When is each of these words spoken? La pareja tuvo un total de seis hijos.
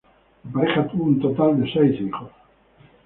La 0.45 0.51
pareja 0.51 0.87
tuvo 0.87 1.03
un 1.03 1.19
total 1.21 1.61
de 1.61 1.71
seis 1.71 2.01
hijos. 2.01 2.31